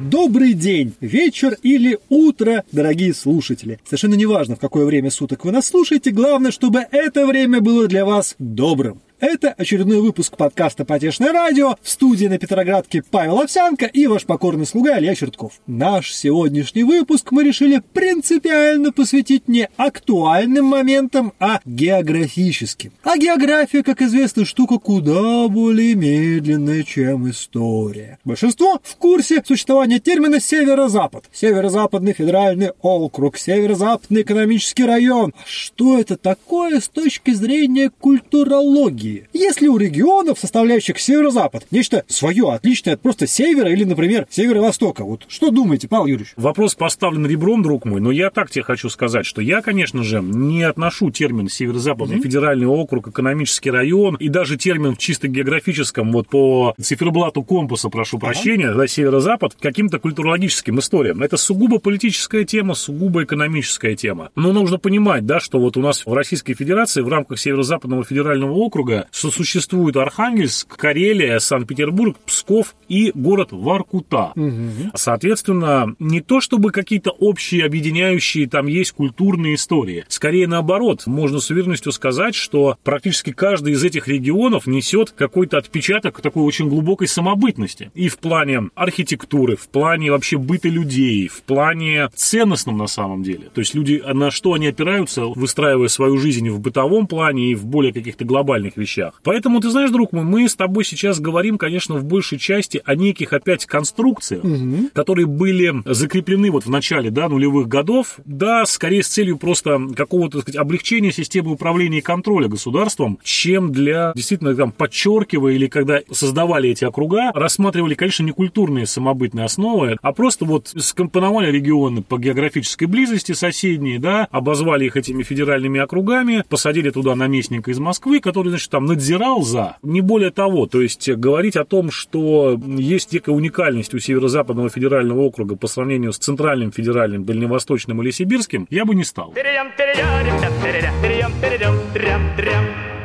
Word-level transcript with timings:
Добрый 0.00 0.54
день, 0.54 0.92
вечер 1.00 1.56
или 1.62 2.00
утро, 2.08 2.64
дорогие 2.72 3.14
слушатели. 3.14 3.78
Совершенно 3.84 4.14
неважно, 4.14 4.56
в 4.56 4.58
какое 4.58 4.86
время 4.86 5.10
суток 5.12 5.44
вы 5.44 5.52
нас 5.52 5.68
слушаете, 5.68 6.10
главное, 6.10 6.50
чтобы 6.50 6.84
это 6.90 7.28
время 7.28 7.60
было 7.60 7.86
для 7.86 8.04
вас 8.04 8.34
добрым. 8.40 9.00
Это 9.20 9.48
очередной 9.48 10.00
выпуск 10.00 10.36
подкаста 10.36 10.84
«Потешное 10.84 11.32
радио» 11.32 11.74
в 11.82 11.88
студии 11.88 12.26
на 12.26 12.38
Петроградке 12.38 13.02
Павел 13.02 13.40
Овсянко 13.40 13.86
и 13.86 14.06
ваш 14.06 14.24
покорный 14.26 14.64
слуга 14.64 14.96
Илья 14.96 15.16
Чертков. 15.16 15.54
Наш 15.66 16.14
сегодняшний 16.14 16.84
выпуск 16.84 17.32
мы 17.32 17.42
решили 17.42 17.82
принципиально 17.92 18.92
посвятить 18.92 19.48
не 19.48 19.68
актуальным 19.76 20.66
моментам, 20.66 21.32
а 21.40 21.60
географическим. 21.64 22.92
А 23.02 23.18
география, 23.18 23.82
как 23.82 24.02
известно, 24.02 24.44
штука 24.44 24.78
куда 24.78 25.48
более 25.48 25.96
медленная, 25.96 26.84
чем 26.84 27.28
история. 27.28 28.20
Большинство 28.24 28.80
в 28.84 28.94
курсе 28.98 29.42
существования 29.44 29.98
термина 29.98 30.38
«северо-запад». 30.38 31.24
Северо-западный 31.32 32.12
федеральный 32.12 32.70
округ, 32.82 33.36
северо-западный 33.36 34.22
экономический 34.22 34.84
район. 34.84 35.34
А 35.36 35.42
что 35.44 35.98
это 35.98 36.16
такое 36.16 36.78
с 36.78 36.88
точки 36.88 37.32
зрения 37.32 37.90
культурологии? 37.90 39.07
Другие. 39.08 39.28
Если 39.32 39.68
у 39.68 39.76
регионов, 39.76 40.38
составляющих 40.38 40.98
северо-запад, 40.98 41.66
нечто 41.70 42.04
свое, 42.08 42.52
отличное 42.52 42.94
от 42.94 43.00
просто 43.00 43.26
севера 43.26 43.70
или, 43.70 43.84
например, 43.84 44.26
северо-востока, 44.30 45.04
вот 45.04 45.24
что 45.28 45.50
думаете, 45.50 45.88
Павел 45.88 46.06
Юрьевич? 46.06 46.34
Вопрос 46.36 46.74
поставлен 46.74 47.26
ребром, 47.26 47.62
друг 47.62 47.84
мой, 47.84 48.00
но 48.00 48.10
я 48.10 48.30
так 48.30 48.50
тебе 48.50 48.62
хочу 48.62 48.88
сказать, 48.88 49.26
что 49.26 49.40
я, 49.40 49.62
конечно 49.62 50.02
же, 50.02 50.20
не 50.20 50.62
отношу 50.62 51.10
термин 51.10 51.48
северо-западный 51.48 52.16
mm-hmm. 52.16 52.22
федеральный 52.22 52.66
округ, 52.66 53.08
экономический 53.08 53.70
район 53.70 54.16
и 54.16 54.28
даже 54.28 54.56
термин 54.56 54.94
в 54.94 54.98
чисто 54.98 55.28
географическом, 55.28 56.12
вот 56.12 56.28
по 56.28 56.74
циферблату 56.80 57.42
компаса, 57.42 57.88
прошу 57.88 58.18
прощения, 58.18 58.72
да, 58.72 58.86
северо-запад, 58.86 59.54
каким-то 59.60 59.98
культурологическим 59.98 60.78
историям. 60.78 61.22
Это 61.22 61.36
сугубо 61.36 61.78
политическая 61.78 62.44
тема, 62.44 62.74
сугубо 62.74 63.24
экономическая 63.24 63.96
тема. 63.96 64.30
Но 64.34 64.52
нужно 64.52 64.78
понимать, 64.78 65.26
да, 65.26 65.40
что 65.40 65.58
вот 65.58 65.76
у 65.76 65.80
нас 65.80 66.04
в 66.04 66.12
Российской 66.12 66.54
Федерации 66.54 67.02
в 67.02 67.08
рамках 67.08 67.38
северо-западного 67.38 68.04
федерального 68.04 68.52
округа 68.52 68.97
что 69.10 69.30
существует 69.30 69.96
Архангельск, 69.96 70.76
Карелия, 70.76 71.38
Санкт-Петербург, 71.38 72.16
Псков 72.26 72.74
и 72.88 73.12
город 73.14 73.48
Воркута. 73.52 74.32
Угу. 74.34 74.92
Соответственно, 74.94 75.94
не 75.98 76.20
то 76.20 76.40
чтобы 76.40 76.70
какие-то 76.70 77.10
общие 77.10 77.64
объединяющие 77.64 78.48
там 78.48 78.66
есть 78.66 78.92
культурные 78.92 79.54
истории. 79.54 80.04
Скорее 80.08 80.46
наоборот, 80.46 81.06
можно 81.06 81.40
с 81.40 81.50
уверенностью 81.50 81.92
сказать, 81.92 82.34
что 82.34 82.76
практически 82.82 83.32
каждый 83.32 83.74
из 83.74 83.84
этих 83.84 84.08
регионов 84.08 84.66
несет 84.66 85.10
какой-то 85.10 85.58
отпечаток 85.58 86.20
такой 86.20 86.44
очень 86.44 86.68
глубокой 86.68 87.08
самобытности. 87.08 87.90
И 87.94 88.08
в 88.08 88.18
плане 88.18 88.70
архитектуры, 88.74 89.56
в 89.56 89.68
плане 89.68 90.10
вообще 90.10 90.38
быта 90.38 90.68
людей, 90.68 91.28
в 91.28 91.42
плане 91.42 92.08
ценностном 92.14 92.78
на 92.78 92.86
самом 92.86 93.22
деле. 93.22 93.48
То 93.52 93.60
есть 93.60 93.74
люди, 93.74 94.02
на 94.12 94.30
что 94.30 94.54
они 94.54 94.68
опираются, 94.68 95.24
выстраивая 95.24 95.88
свою 95.88 96.18
жизнь 96.18 96.48
в 96.50 96.60
бытовом 96.60 97.06
плане 97.06 97.50
и 97.50 97.54
в 97.54 97.66
более 97.66 97.92
каких-то 97.92 98.24
глобальных 98.24 98.76
вещах. 98.76 98.87
Поэтому, 99.22 99.60
ты 99.60 99.70
знаешь, 99.70 99.90
друг 99.90 100.12
мой, 100.12 100.24
мы 100.24 100.48
с 100.48 100.56
тобой 100.56 100.84
сейчас 100.84 101.20
говорим, 101.20 101.58
конечно, 101.58 101.96
в 101.96 102.04
большей 102.04 102.38
части 102.38 102.82
о 102.84 102.94
неких 102.94 103.32
опять 103.32 103.66
конструкциях, 103.66 104.44
угу. 104.44 104.90
которые 104.92 105.26
были 105.26 105.74
закреплены 105.84 106.50
вот 106.50 106.66
в 106.66 106.70
начале 106.70 107.10
да, 107.10 107.28
нулевых 107.28 107.68
годов, 107.68 108.18
да, 108.24 108.64
скорее 108.66 109.02
с 109.02 109.08
целью 109.08 109.38
просто 109.38 109.80
какого-то, 109.94 110.38
так 110.38 110.42
сказать, 110.42 110.60
облегчения 110.60 111.12
системы 111.12 111.52
управления 111.52 111.98
и 111.98 112.02
контроля 112.02 112.48
государством, 112.48 113.18
чем 113.22 113.72
для, 113.72 114.12
действительно, 114.14 114.54
там, 114.54 114.72
подчеркивая 114.72 115.52
или 115.52 115.66
когда 115.66 116.00
создавали 116.10 116.70
эти 116.70 116.84
округа, 116.84 117.30
рассматривали, 117.34 117.94
конечно, 117.94 118.24
не 118.24 118.32
культурные 118.32 118.86
самобытные 118.86 119.44
основы, 119.44 119.98
а 120.02 120.12
просто 120.12 120.44
вот 120.44 120.72
скомпоновали 120.76 121.50
регионы 121.50 122.02
по 122.02 122.18
географической 122.18 122.86
близости 122.86 123.32
соседние, 123.32 123.98
да, 123.98 124.28
обозвали 124.30 124.86
их 124.86 124.96
этими 124.96 125.22
федеральными 125.22 125.80
округами, 125.80 126.44
посадили 126.48 126.90
туда 126.90 127.14
наместника 127.14 127.70
из 127.70 127.78
Москвы, 127.78 128.20
который, 128.20 128.48
значит, 128.48 128.70
там 128.78 128.86
надзирал 128.86 129.42
за, 129.42 129.76
не 129.82 130.00
более 130.00 130.30
того. 130.30 130.68
То 130.68 130.80
есть 130.80 131.10
говорить 131.10 131.56
о 131.56 131.64
том, 131.64 131.90
что 131.90 132.56
есть 132.64 133.12
некая 133.12 133.32
уникальность 133.32 133.92
у 133.92 133.98
Северо-Западного 133.98 134.68
федерального 134.70 135.22
округа 135.22 135.56
по 135.56 135.66
сравнению 135.66 136.12
с 136.12 136.18
Центральным 136.18 136.70
федеральным, 136.70 137.24
Дальневосточным 137.24 138.00
или 138.02 138.12
Сибирским, 138.12 138.68
я 138.70 138.84
бы 138.84 138.94
не 138.94 139.02
стал. 139.02 139.34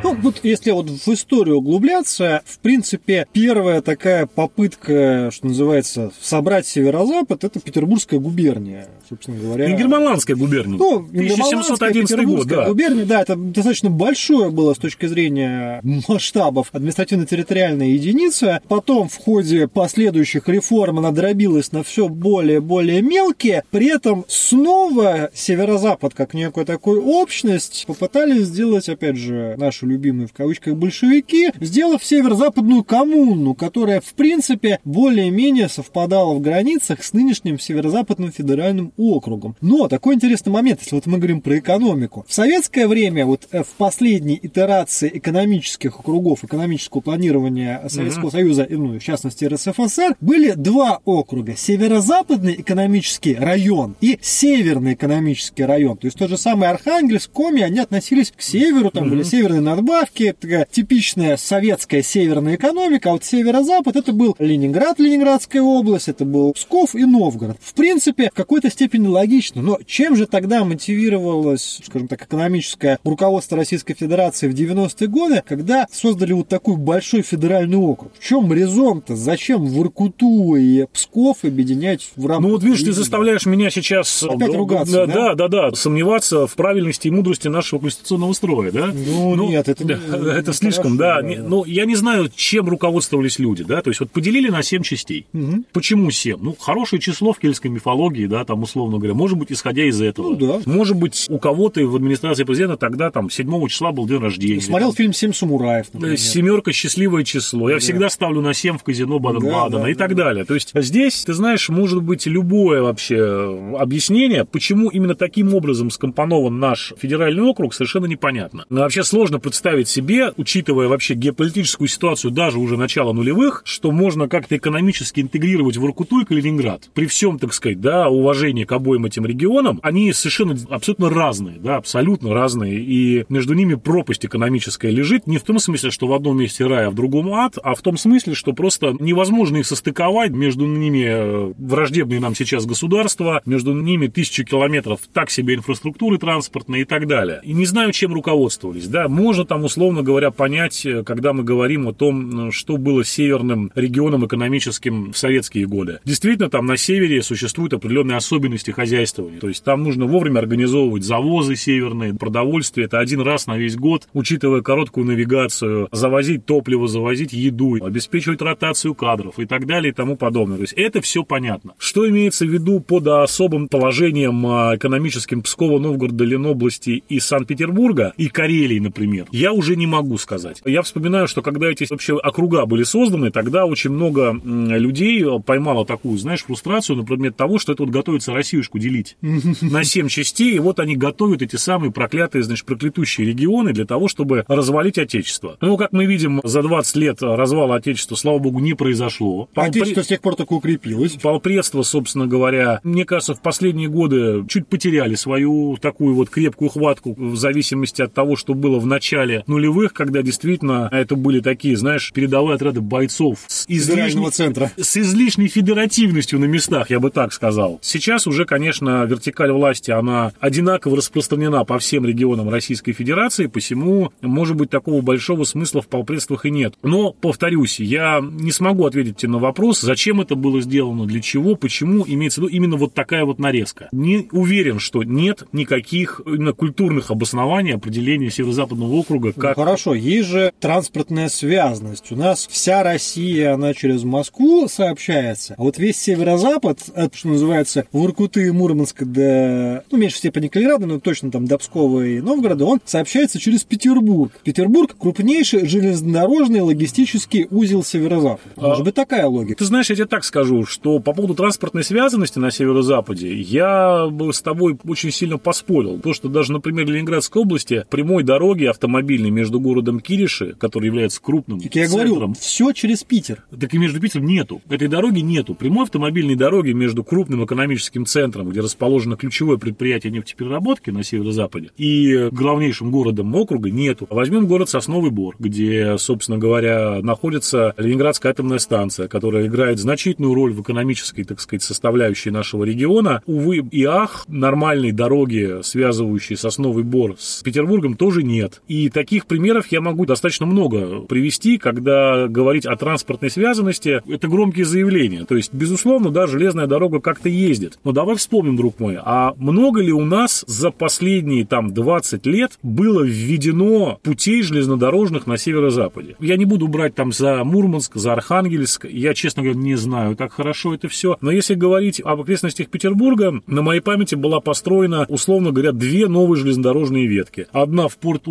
Ну, 0.04 0.14
вот 0.20 0.40
если 0.42 0.70
вот 0.70 0.90
в 0.90 1.08
историю 1.08 1.56
углубляться, 1.56 2.42
в 2.44 2.58
принципе, 2.58 3.26
первая 3.32 3.80
такая 3.80 4.26
попытка, 4.26 5.30
что 5.32 5.46
называется, 5.46 6.12
собрать 6.20 6.66
северо-запад, 6.66 7.42
это 7.42 7.58
Петербургская 7.58 8.20
губерния, 8.20 8.86
собственно 9.08 9.38
говоря. 9.40 9.72
Ингерманландская 9.72 10.36
губерния. 10.36 10.76
Ну, 10.76 10.96
1711 10.98 12.26
год, 12.26 12.46
да. 12.46 12.68
губерния, 12.68 13.06
да, 13.06 13.22
это 13.22 13.34
достаточно 13.34 13.88
большое 13.88 14.50
было 14.50 14.74
с 14.74 14.78
точки 14.78 15.06
зрения 15.06 15.80
масштабов 16.06 16.68
административно-территориальная 16.72 17.86
единица. 17.86 18.60
Потом 18.68 19.08
в 19.08 19.16
ходе 19.16 19.68
последующих 19.68 20.50
реформ 20.50 20.98
она 20.98 21.12
дробилась 21.12 21.72
на 21.72 21.82
все 21.82 22.10
более-более 22.10 23.00
мелкие. 23.00 23.64
При 23.70 23.86
этом 23.86 24.26
снова 24.28 25.30
северо-запад, 25.32 26.12
как 26.12 26.34
некую 26.34 26.66
такую 26.66 27.02
общность, 27.06 27.84
попытались 27.86 28.48
сделать, 28.48 28.90
опять 28.90 29.16
же, 29.16 29.54
нашу 29.56 29.93
любимые 29.94 30.26
в 30.26 30.32
кавычках 30.32 30.74
большевики, 30.76 31.50
сделав 31.60 32.04
северо-западную 32.04 32.84
коммуну, 32.84 33.54
которая 33.54 34.00
в 34.00 34.14
принципе 34.14 34.80
более-менее 34.84 35.68
совпадала 35.68 36.34
в 36.34 36.40
границах 36.40 37.02
с 37.02 37.12
нынешним 37.12 37.58
северо-западным 37.58 38.32
федеральным 38.32 38.92
округом. 38.96 39.56
Но 39.60 39.88
такой 39.88 40.16
интересный 40.16 40.52
момент, 40.52 40.80
если 40.80 40.96
вот 40.96 41.06
мы 41.06 41.18
говорим 41.18 41.40
про 41.40 41.58
экономику. 41.58 42.24
В 42.28 42.34
советское 42.34 42.86
время, 42.86 43.24
вот 43.26 43.48
э, 43.52 43.62
в 43.62 43.68
последней 43.78 44.38
итерации 44.42 45.10
экономических 45.14 46.00
округов, 46.00 46.44
экономического 46.44 47.00
планирования 47.00 47.82
Советского 47.88 48.28
mm-hmm. 48.28 48.32
Союза, 48.32 48.66
ну, 48.68 48.98
в 48.98 49.02
частности 49.02 49.44
РСФСР, 49.44 50.16
были 50.20 50.52
два 50.52 51.00
округа. 51.04 51.56
Северо-западный 51.56 52.54
экономический 52.54 53.34
район 53.34 53.96
и 54.00 54.18
Северный 54.20 54.94
экономический 54.94 55.64
район. 55.64 55.96
То 55.96 56.06
есть 56.06 56.18
тот 56.18 56.30
же 56.30 56.38
самый 56.38 56.68
Архангельск, 56.68 57.30
Коми, 57.30 57.62
они 57.62 57.78
относились 57.80 58.32
к 58.36 58.40
северу, 58.40 58.90
там 58.90 59.04
mm-hmm. 59.04 59.10
были 59.10 59.22
северные 59.22 59.60
надбавки, 59.74 60.34
такая 60.38 60.66
типичная 60.70 61.36
советская 61.36 62.02
северная 62.02 62.56
экономика, 62.56 63.10
а 63.10 63.12
вот 63.14 63.24
северо-запад 63.24 63.96
это 63.96 64.12
был 64.12 64.36
Ленинград, 64.38 64.98
Ленинградская 64.98 65.62
область, 65.62 66.08
это 66.08 66.24
был 66.24 66.52
Псков 66.52 66.94
и 66.94 67.04
Новгород. 67.04 67.56
В 67.60 67.74
принципе, 67.74 68.30
в 68.30 68.36
какой-то 68.36 68.70
степени 68.70 69.06
логично, 69.06 69.62
но 69.62 69.78
чем 69.86 70.16
же 70.16 70.26
тогда 70.26 70.64
мотивировалось, 70.64 71.80
скажем 71.84 72.08
так, 72.08 72.22
экономическое 72.22 72.98
руководство 73.04 73.56
Российской 73.56 73.94
Федерации 73.94 74.48
в 74.48 74.54
90-е 74.54 75.08
годы, 75.08 75.42
когда 75.46 75.86
создали 75.90 76.32
вот 76.32 76.48
такой 76.48 76.76
большой 76.76 77.22
федеральный 77.22 77.76
округ? 77.76 78.12
В 78.18 78.24
чем 78.24 78.52
резон-то? 78.52 79.16
Зачем 79.16 79.66
Воркуту 79.66 80.54
и 80.56 80.86
Псков 80.92 81.44
объединять 81.44 82.10
в 82.16 82.26
рамках... 82.26 82.46
Ну 82.46 82.54
вот 82.54 82.62
видишь, 82.62 82.82
ты 82.82 82.92
заставляешь 82.92 83.46
меня 83.46 83.70
сейчас... 83.70 84.22
Опять 84.22 84.54
ругаться, 84.54 85.06
да? 85.06 85.34
Да, 85.34 85.34
да, 85.34 85.48
да, 85.48 85.72
сомневаться 85.74 86.46
в 86.46 86.54
правильности 86.54 87.08
и 87.08 87.10
мудрости 87.10 87.48
нашего 87.48 87.80
конституционного 87.80 88.32
строя, 88.32 88.70
да? 88.70 88.92
Ну, 88.92 89.34
ну 89.34 89.48
нет, 89.48 89.63
это, 89.68 89.84
да, 89.84 89.98
это 90.36 90.52
слишком, 90.52 90.96
хорошо, 90.98 91.22
да. 91.22 91.36
да. 91.36 91.42
Ну, 91.42 91.64
я 91.64 91.84
не 91.84 91.96
знаю, 91.96 92.30
чем 92.34 92.68
руководствовались 92.68 93.38
люди, 93.38 93.64
да, 93.64 93.82
то 93.82 93.90
есть 93.90 94.00
вот 94.00 94.10
поделили 94.10 94.48
на 94.48 94.62
7 94.62 94.82
частей. 94.82 95.26
Угу. 95.32 95.64
Почему 95.72 96.10
7? 96.10 96.38
Ну, 96.40 96.56
хорошее 96.58 97.00
число 97.00 97.32
в 97.32 97.38
кельтской 97.38 97.70
мифологии, 97.70 98.26
да, 98.26 98.44
там, 98.44 98.62
условно 98.62 98.98
говоря, 98.98 99.14
может 99.14 99.38
быть, 99.38 99.52
исходя 99.52 99.84
из 99.84 100.00
этого. 100.00 100.30
Ну, 100.30 100.36
да. 100.36 100.60
Может 100.66 100.96
быть, 100.96 101.26
у 101.28 101.38
кого-то 101.38 101.84
в 101.86 101.96
администрации 101.96 102.44
президента 102.44 102.76
тогда 102.76 103.10
там 103.10 103.30
7 103.30 103.68
числа 103.68 103.92
был 103.92 104.06
день 104.06 104.20
рождения. 104.20 104.60
Смотрел 104.60 104.90
там, 104.90 104.96
фильм 104.96 105.12
«Семь 105.12 105.32
самураев», 105.32 105.86
например. 105.92 106.18
Семерка– 106.18 106.72
счастливое 106.72 107.24
число. 107.24 107.68
Я 107.68 107.76
да. 107.76 107.80
всегда 107.80 108.08
ставлю 108.08 108.40
на 108.40 108.54
7 108.54 108.78
в 108.78 108.82
казино 108.82 109.18
Баден-Бадена 109.18 109.70
да, 109.70 109.82
да, 109.84 109.90
и 109.90 109.94
так 109.94 110.14
да. 110.14 110.24
далее. 110.24 110.44
То 110.44 110.54
есть 110.54 110.72
здесь, 110.74 111.24
ты 111.24 111.32
знаешь, 111.32 111.68
может 111.68 112.02
быть 112.02 112.26
любое 112.26 112.82
вообще 112.82 113.76
объяснение, 113.78 114.44
почему 114.44 114.88
именно 114.88 115.14
таким 115.14 115.54
образом 115.54 115.90
скомпонован 115.90 116.58
наш 116.58 116.92
федеральный 116.98 117.42
округ, 117.42 117.74
совершенно 117.74 118.06
непонятно. 118.06 118.64
Но 118.68 118.80
вообще 118.80 119.02
сложно 119.04 119.38
представить 119.54 119.88
себе, 119.88 120.32
учитывая 120.36 120.88
вообще 120.88 121.14
геополитическую 121.14 121.86
ситуацию 121.86 122.32
даже 122.32 122.58
уже 122.58 122.76
начала 122.76 123.12
нулевых, 123.12 123.62
что 123.64 123.92
можно 123.92 124.28
как-то 124.28 124.56
экономически 124.56 125.20
интегрировать 125.20 125.76
Воркуту 125.76 126.22
и 126.22 126.24
Калининград. 126.24 126.90
При 126.92 127.06
всем, 127.06 127.38
так 127.38 127.54
сказать, 127.54 127.80
да, 127.80 128.08
уважении 128.08 128.64
к 128.64 128.72
обоим 128.72 129.04
этим 129.04 129.24
регионам, 129.24 129.78
они 129.84 130.12
совершенно 130.12 130.56
абсолютно 130.70 131.08
разные, 131.08 131.60
да, 131.60 131.76
абсолютно 131.76 132.34
разные, 132.34 132.80
и 132.80 133.26
между 133.28 133.54
ними 133.54 133.76
пропасть 133.76 134.26
экономическая 134.26 134.90
лежит 134.90 135.28
не 135.28 135.38
в 135.38 135.44
том 135.44 135.60
смысле, 135.60 135.92
что 135.92 136.08
в 136.08 136.14
одном 136.14 136.36
месте 136.36 136.66
рай, 136.66 136.86
а 136.86 136.90
в 136.90 136.96
другом 136.96 137.32
ад, 137.32 137.56
а 137.62 137.76
в 137.76 137.80
том 137.80 137.96
смысле, 137.96 138.34
что 138.34 138.54
просто 138.54 138.96
невозможно 138.98 139.58
их 139.58 139.66
состыковать, 139.66 140.32
между 140.32 140.66
ними 140.66 141.04
э, 141.06 141.52
враждебные 141.58 142.18
нам 142.18 142.34
сейчас 142.34 142.66
государства, 142.66 143.40
между 143.46 143.72
ними 143.72 144.08
тысячи 144.08 144.42
километров 144.42 144.98
так 145.12 145.30
себе 145.30 145.54
инфраструктуры 145.54 146.18
транспортной 146.18 146.80
и 146.80 146.84
так 146.84 147.06
далее. 147.06 147.40
И 147.44 147.52
не 147.52 147.66
знаю, 147.66 147.92
чем 147.92 148.12
руководствовались, 148.12 148.88
да, 148.88 149.06
может 149.06 149.43
можно 149.44 149.46
там, 149.46 149.64
условно 149.64 150.02
говоря, 150.02 150.30
понять, 150.30 150.86
э, 150.86 151.02
когда 151.04 151.32
мы 151.32 151.44
говорим 151.44 151.88
о 151.88 151.92
том, 151.92 152.50
что 152.50 152.76
было 152.76 153.04
северным 153.04 153.70
регионом 153.74 154.26
экономическим 154.26 155.12
в 155.12 155.18
советские 155.18 155.66
годы. 155.66 156.00
Действительно, 156.04 156.48
там 156.48 156.66
на 156.66 156.76
севере 156.76 157.22
существуют 157.22 157.74
определенные 157.74 158.16
особенности 158.16 158.70
хозяйствования. 158.70 159.38
То 159.40 159.48
есть 159.48 159.62
там 159.62 159.82
нужно 159.82 160.06
вовремя 160.06 160.38
организовывать 160.38 161.04
завозы 161.04 161.56
северные, 161.56 162.14
продовольствие. 162.14 162.86
Это 162.86 162.98
один 162.98 163.20
раз 163.20 163.46
на 163.46 163.56
весь 163.58 163.76
год, 163.76 164.08
учитывая 164.12 164.62
короткую 164.62 165.06
навигацию, 165.06 165.88
завозить 165.92 166.46
топливо, 166.46 166.88
завозить 166.88 167.32
еду, 167.32 167.76
обеспечивать 167.84 168.40
ротацию 168.40 168.94
кадров 168.94 169.38
и 169.38 169.46
так 169.46 169.66
далее 169.66 169.92
и 169.92 169.94
тому 169.94 170.16
подобное. 170.16 170.56
То 170.56 170.62
есть 170.62 170.74
это 170.74 171.00
все 171.00 171.22
понятно. 171.24 171.74
Что 171.78 172.08
имеется 172.08 172.46
в 172.46 172.48
виду 172.48 172.80
под 172.80 173.06
особым 173.06 173.68
положением 173.68 174.46
а, 174.46 174.76
экономическим 174.76 175.42
Пскова, 175.42 175.78
Новгорода, 175.78 176.24
Ленобласти 176.24 177.02
и 177.08 177.20
Санкт-Петербурга 177.20 178.14
и 178.16 178.28
Карелии, 178.28 178.78
например, 178.78 179.26
я 179.34 179.52
уже 179.52 179.74
не 179.74 179.88
могу 179.88 180.16
сказать. 180.16 180.62
Я 180.64 180.82
вспоминаю, 180.82 181.26
что 181.26 181.42
когда 181.42 181.68
эти 181.68 181.84
вообще 181.90 182.14
округа 182.14 182.66
были 182.66 182.84
созданы, 182.84 183.32
тогда 183.32 183.66
очень 183.66 183.90
много 183.90 184.40
людей 184.44 185.26
поймало 185.44 185.84
такую, 185.84 186.18
знаешь, 186.18 186.44
фрустрацию 186.44 186.96
на 186.96 187.04
предмет 187.04 187.36
того, 187.36 187.58
что 187.58 187.72
это 187.72 187.82
вот 187.82 187.90
готовится 187.90 188.32
Россиюшку 188.32 188.78
делить 188.78 189.16
на 189.60 189.82
семь 189.82 190.06
частей, 190.06 190.54
и 190.54 190.58
вот 190.60 190.78
они 190.78 190.94
готовят 190.94 191.42
эти 191.42 191.56
самые 191.56 191.90
проклятые, 191.90 192.44
значит, 192.44 192.64
проклятущие 192.64 193.26
регионы 193.26 193.72
для 193.72 193.84
того, 193.84 194.06
чтобы 194.06 194.44
развалить 194.46 194.98
Отечество. 194.98 195.56
Ну, 195.60 195.76
как 195.76 195.90
мы 195.90 196.06
видим, 196.06 196.40
за 196.44 196.62
20 196.62 196.96
лет 196.96 197.20
развала 197.20 197.74
Отечества, 197.74 198.14
слава 198.14 198.38
богу, 198.38 198.60
не 198.60 198.74
произошло. 198.74 199.48
Отечество 199.56 200.02
с 200.02 200.06
тех 200.06 200.20
пор 200.20 200.36
так 200.36 200.52
укрепилось. 200.52 201.14
Полпредство, 201.14 201.82
собственно 201.82 202.28
говоря, 202.28 202.78
мне 202.84 203.04
кажется, 203.04 203.34
в 203.34 203.42
последние 203.42 203.88
годы 203.88 204.44
чуть 204.48 204.68
потеряли 204.68 205.16
свою 205.16 205.76
такую 205.80 206.14
вот 206.14 206.30
крепкую 206.30 206.68
хватку 206.68 207.14
в 207.18 207.36
зависимости 207.36 208.00
от 208.00 208.14
того, 208.14 208.36
что 208.36 208.54
было 208.54 208.78
в 208.78 208.86
начале 208.86 209.23
нулевых, 209.46 209.92
когда 209.92 210.22
действительно 210.22 210.88
это 210.92 211.16
были 211.16 211.40
такие, 211.40 211.76
знаешь, 211.76 212.12
передовые 212.12 212.56
отряды 212.56 212.80
бойцов 212.80 213.40
с 213.46 213.64
излишней, 213.68 214.30
центра. 214.30 214.70
с 214.76 214.96
излишней 214.96 215.48
федеративностью 215.48 216.38
на 216.38 216.44
местах, 216.44 216.90
я 216.90 217.00
бы 217.00 217.10
так 217.10 217.32
сказал. 217.32 217.78
Сейчас 217.82 218.26
уже, 218.26 218.44
конечно, 218.44 219.04
вертикаль 219.04 219.52
власти, 219.52 219.90
она 219.90 220.32
одинаково 220.40 220.96
распространена 220.96 221.64
по 221.64 221.78
всем 221.78 222.04
регионам 222.04 222.48
Российской 222.48 222.92
Федерации, 222.92 223.46
посему, 223.46 224.12
может 224.20 224.56
быть, 224.56 224.70
такого 224.70 225.00
большого 225.00 225.44
смысла 225.44 225.82
в 225.82 225.88
полпредствах 225.88 226.46
и 226.46 226.50
нет. 226.50 226.74
Но, 226.82 227.12
повторюсь, 227.12 227.80
я 227.80 228.20
не 228.22 228.52
смогу 228.52 228.86
ответить 228.86 229.16
тебе 229.16 229.32
на 229.32 229.38
вопрос, 229.38 229.80
зачем 229.80 230.20
это 230.20 230.34
было 230.34 230.60
сделано, 230.60 231.06
для 231.06 231.20
чего, 231.20 231.54
почему, 231.54 232.04
имеется 232.06 232.40
в 232.40 232.44
виду 232.44 232.54
именно 232.54 232.76
вот 232.76 232.94
такая 232.94 233.24
вот 233.24 233.38
нарезка. 233.38 233.88
Не 233.92 234.28
уверен, 234.32 234.78
что 234.78 235.02
нет 235.02 235.44
никаких 235.52 236.20
именно 236.26 236.52
культурных 236.52 237.10
обоснований 237.10 237.74
определения 237.74 238.30
Северо-Западного 238.30 238.92
округа 238.92 239.13
ну, 239.20 239.32
как... 239.42 239.56
Ну, 239.56 239.64
хорошо, 239.64 239.94
есть 239.94 240.28
же 240.28 240.52
транспортная 240.60 241.28
связность. 241.28 242.10
У 242.12 242.16
нас 242.16 242.46
вся 242.50 242.82
Россия, 242.82 243.54
она 243.54 243.74
через 243.74 244.04
Москву 244.04 244.68
сообщается, 244.68 245.54
а 245.56 245.62
вот 245.62 245.78
весь 245.78 245.96
Северо-Запад, 245.98 246.80
это, 246.94 247.16
что 247.16 247.28
называется, 247.28 247.86
Воркуты 247.92 248.46
и 248.46 248.50
Мурманск 248.50 249.02
до, 249.04 249.84
ну, 249.90 249.98
меньше 249.98 250.18
степени 250.18 250.48
Калининграда, 250.48 250.86
но 250.86 251.00
точно 251.00 251.30
там 251.30 251.46
до 251.46 251.58
Пскова 251.58 252.02
и 252.02 252.20
Новгорода, 252.20 252.64
он 252.64 252.80
сообщается 252.84 253.38
через 253.38 253.64
Петербург. 253.64 254.32
Петербург– 254.42 254.94
крупнейший 254.98 255.66
железнодорожный 255.66 256.60
логистический 256.60 257.46
узел 257.50 257.84
Северо-Запада. 257.84 258.50
А 258.56 258.68
Может 258.68 258.84
быть, 258.84 258.94
такая 258.94 259.26
логика. 259.26 259.58
Ты 259.58 259.64
знаешь, 259.64 259.90
я 259.90 259.96
тебе 259.96 260.06
так 260.06 260.24
скажу, 260.24 260.64
что 260.64 260.98
по 260.98 261.12
поводу 261.12 261.34
транспортной 261.34 261.84
связанности 261.84 262.38
на 262.38 262.50
Северо-Западе 262.50 263.34
я 263.34 264.06
бы 264.10 264.32
с 264.32 264.42
тобой 264.42 264.76
очень 264.86 265.10
сильно 265.10 265.38
поспорил. 265.38 265.96
Потому 265.96 266.14
что 266.14 266.28
даже, 266.28 266.52
например, 266.52 266.86
в 266.86 266.90
Ленинградской 266.90 267.42
области 267.42 267.84
прямой 267.90 268.22
дороги 268.22 268.64
автомобильной 269.04 269.30
между 269.30 269.60
городом 269.60 270.00
Кириши, 270.00 270.54
который 270.58 270.86
является 270.86 271.20
крупным 271.20 271.60
так 271.60 271.74
я 271.74 271.86
центром, 271.86 272.10
говорю, 272.10 272.34
все 272.40 272.72
через 272.72 273.04
Питер. 273.04 273.44
Так 273.58 273.74
и 273.74 273.78
между 273.78 274.00
Питером 274.00 274.26
нету. 274.26 274.62
Этой 274.68 274.88
дороги 274.88 275.20
нету. 275.20 275.54
Прямой 275.54 275.84
автомобильной 275.84 276.36
дороги 276.36 276.72
между 276.72 277.04
крупным 277.04 277.44
экономическим 277.44 278.06
центром, 278.06 278.48
где 278.48 278.60
расположено 278.60 279.16
ключевое 279.16 279.58
предприятие 279.58 280.12
нефтепереработки 280.12 280.90
на 280.90 281.02
северо-западе, 281.02 281.70
и 281.76 282.28
главнейшим 282.32 282.90
городом 282.90 283.34
округа 283.34 283.70
нету. 283.70 284.06
Возьмем 284.10 284.46
город 284.46 284.70
Сосновый 284.70 285.10
Бор, 285.10 285.36
где, 285.38 285.96
собственно 285.98 286.38
говоря, 286.38 287.00
находится 287.02 287.74
Ленинградская 287.76 288.32
атомная 288.32 288.58
станция, 288.58 289.08
которая 289.08 289.46
играет 289.46 289.78
значительную 289.78 290.34
роль 290.34 290.52
в 290.52 290.62
экономической, 290.62 291.24
так 291.24 291.40
сказать, 291.40 291.62
составляющей 291.62 292.30
нашего 292.30 292.64
региона. 292.64 293.22
Увы 293.26 293.58
и 293.70 293.84
ах, 293.84 294.24
нормальной 294.28 294.92
дороги, 294.92 295.62
связывающей 295.62 296.36
Сосновый 296.36 296.84
Бор 296.84 297.16
с 297.18 297.42
Петербургом, 297.42 297.96
тоже 297.96 298.22
нет. 298.22 298.62
И 298.68 298.88
таких 298.94 299.26
примеров 299.26 299.66
я 299.70 299.82
могу 299.82 300.06
достаточно 300.06 300.46
много 300.46 301.00
привести, 301.00 301.58
когда 301.58 302.28
говорить 302.28 302.64
о 302.64 302.76
транспортной 302.76 303.30
связанности, 303.30 304.00
это 304.08 304.28
громкие 304.28 304.64
заявления. 304.64 305.24
То 305.24 305.36
есть, 305.36 305.52
безусловно, 305.52 306.10
да, 306.10 306.26
железная 306.26 306.66
дорога 306.66 307.00
как-то 307.00 307.28
ездит. 307.28 307.78
Но 307.84 307.92
давай 307.92 308.16
вспомним, 308.16 308.56
друг 308.56 308.80
мой, 308.80 308.96
а 309.02 309.34
много 309.36 309.82
ли 309.82 309.92
у 309.92 310.04
нас 310.04 310.44
за 310.46 310.70
последние 310.70 311.44
там 311.44 311.74
20 311.74 312.24
лет 312.24 312.52
было 312.62 313.02
введено 313.02 313.98
путей 314.02 314.42
железнодорожных 314.42 315.26
на 315.26 315.36
северо-западе? 315.36 316.16
Я 316.20 316.36
не 316.36 316.44
буду 316.44 316.68
брать 316.68 316.94
там 316.94 317.12
за 317.12 317.42
Мурманск, 317.44 317.96
за 317.96 318.12
Архангельск, 318.12 318.86
я, 318.86 319.12
честно 319.12 319.42
говоря, 319.42 319.58
не 319.58 319.74
знаю, 319.74 320.16
как 320.16 320.32
хорошо 320.32 320.74
это 320.74 320.88
все. 320.88 321.16
Но 321.20 321.30
если 321.32 321.54
говорить 321.54 322.00
об 322.00 322.20
окрестностях 322.20 322.68
Петербурга, 322.68 323.42
на 323.46 323.62
моей 323.62 323.80
памяти 323.80 324.14
была 324.14 324.40
построена, 324.40 325.04
условно 325.08 325.50
говоря, 325.50 325.72
две 325.72 326.06
новые 326.06 326.40
железнодорожные 326.40 327.06
ветки. 327.08 327.48
Одна 327.50 327.88
в 327.88 327.96
порт 327.96 328.28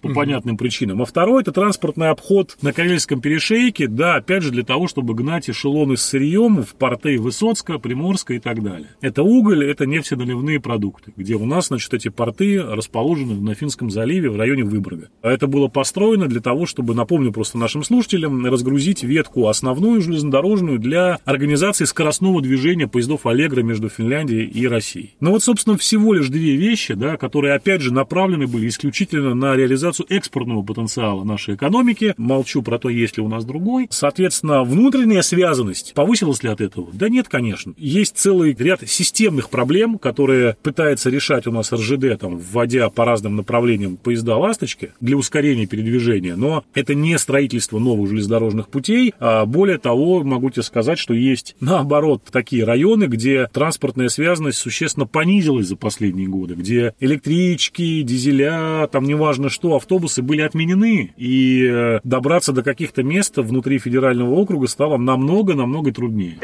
По 0.00 0.08
понятным 0.08 0.56
причинам, 0.56 1.02
а 1.02 1.04
второй 1.04 1.42
это 1.42 1.52
транспортный 1.52 2.10
обход 2.10 2.56
на 2.62 2.72
Карельском 2.72 3.20
перешейке, 3.20 3.88
да, 3.88 4.16
опять 4.16 4.42
же, 4.42 4.50
для 4.50 4.62
того, 4.62 4.88
чтобы 4.88 5.14
гнать 5.14 5.50
эшелоны 5.50 5.96
с 5.96 6.02
сырьем 6.02 6.62
в 6.62 6.74
порты 6.74 7.18
Высоцка, 7.18 7.78
Приморска 7.78 8.34
и 8.34 8.38
так 8.38 8.62
далее. 8.62 8.88
Это 9.00 9.22
уголь, 9.22 9.64
это 9.64 9.86
нефтеналивные 9.86 10.60
продукты, 10.60 11.12
где 11.16 11.34
у 11.34 11.44
нас, 11.46 11.68
значит, 11.68 11.92
эти 11.94 12.08
порты 12.08 12.62
расположены 12.62 13.34
на 13.34 13.54
Финском 13.54 13.90
заливе 13.90 14.30
в 14.30 14.36
районе 14.36 14.64
Выборга. 14.64 15.08
А 15.22 15.30
это 15.30 15.46
было 15.46 15.68
построено 15.68 16.26
для 16.26 16.40
того, 16.40 16.66
чтобы, 16.66 16.94
напомню 16.94 17.32
просто 17.32 17.58
нашим 17.58 17.84
слушателям, 17.84 18.44
разгрузить 18.46 19.02
ветку 19.02 19.48
основную 19.48 20.00
железнодорожную 20.00 20.78
для 20.78 21.18
организации 21.24 21.84
скоростного 21.84 22.40
движения 22.40 22.88
поездов 22.88 23.26
Аллегра 23.26 23.62
между 23.62 23.88
Финляндией 23.88 24.46
и 24.46 24.66
Россией. 24.66 25.14
Но 25.20 25.30
вот, 25.30 25.42
собственно, 25.42 25.76
всего 25.76 26.14
лишь 26.14 26.28
две 26.28 26.56
вещи, 26.56 26.94
да, 26.94 27.16
которые, 27.16 27.54
опять 27.54 27.82
же, 27.82 27.92
направлены 27.92 28.46
были 28.46 28.68
исключительно 28.68 29.34
на 29.34 29.56
реализацию 29.56 29.81
экспортного 30.08 30.62
потенциала 30.62 31.24
нашей 31.24 31.54
экономики. 31.54 32.14
Молчу 32.16 32.62
про 32.62 32.78
то, 32.78 32.88
есть 32.88 33.16
ли 33.16 33.22
у 33.22 33.28
нас 33.28 33.44
другой. 33.44 33.86
Соответственно, 33.90 34.64
внутренняя 34.64 35.22
связанность 35.22 35.92
повысилась 35.94 36.42
ли 36.42 36.48
от 36.48 36.60
этого? 36.60 36.88
Да 36.92 37.08
нет, 37.08 37.28
конечно. 37.28 37.74
Есть 37.76 38.16
целый 38.16 38.54
ряд 38.58 38.88
системных 38.88 39.50
проблем, 39.50 39.98
которые 39.98 40.56
пытается 40.62 41.10
решать 41.10 41.46
у 41.46 41.52
нас 41.52 41.72
РЖД, 41.72 42.18
там, 42.20 42.38
вводя 42.38 42.88
по 42.90 43.04
разным 43.04 43.36
направлениям 43.36 43.96
поезда 43.96 44.36
«Ласточки» 44.36 44.92
для 45.00 45.16
ускорения 45.16 45.66
передвижения. 45.66 46.36
Но 46.36 46.64
это 46.74 46.94
не 46.94 47.18
строительство 47.18 47.78
новых 47.78 48.10
железнодорожных 48.10 48.68
путей. 48.68 49.14
А 49.18 49.46
более 49.46 49.78
того, 49.78 50.22
могу 50.22 50.50
тебе 50.50 50.62
сказать, 50.62 50.98
что 50.98 51.14
есть, 51.14 51.56
наоборот, 51.60 52.22
такие 52.30 52.64
районы, 52.64 53.04
где 53.04 53.48
транспортная 53.52 54.08
связанность 54.08 54.58
существенно 54.58 55.06
понизилась 55.06 55.68
за 55.68 55.76
последние 55.76 56.28
годы, 56.28 56.54
где 56.54 56.94
электрички, 57.00 58.02
дизеля, 58.02 58.88
там 58.90 59.04
неважно 59.04 59.48
что, 59.48 59.71
автобусы 59.76 60.22
были 60.22 60.42
отменены, 60.42 61.12
и 61.16 61.64
э, 61.64 62.00
добраться 62.04 62.52
до 62.52 62.62
каких-то 62.62 63.02
мест 63.02 63.36
внутри 63.36 63.78
федерального 63.78 64.30
округа 64.34 64.66
стало 64.66 64.96
намного-намного 64.96 65.92
труднее. 65.92 66.36